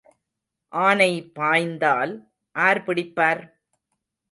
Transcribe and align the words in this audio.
ஆனை 0.73 1.09
பாய்ந்தால் 1.33 2.13
ஆர் 2.55 2.83
பிடிப்பார்? 2.85 3.43